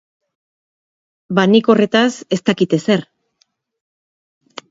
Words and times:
Ba 1.39 1.43
nik 1.51 1.69
horretaz 1.73 2.09
ez 2.37 2.41
dakit 2.49 2.75
ezer. 2.79 3.03